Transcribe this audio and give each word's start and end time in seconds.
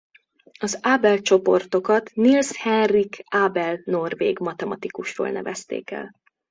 Az 0.59 0.79
Abel-csoportokat 0.81 2.11
Niels 2.13 2.57
Henrik 2.57 3.23
Abel 3.25 3.81
norvég 3.85 4.39
matematikusról 4.39 5.29
nevezték 5.31 5.91
el. 5.91 6.11